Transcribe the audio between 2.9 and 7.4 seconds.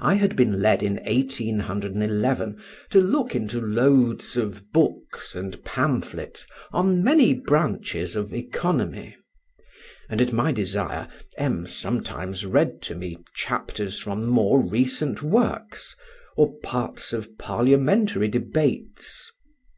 to look into loads of books and pamphlets on many